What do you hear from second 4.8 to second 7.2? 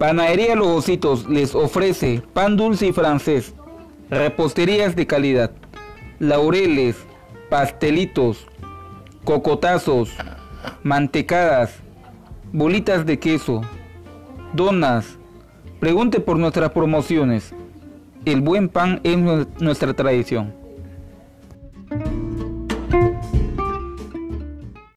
de calidad, laureles,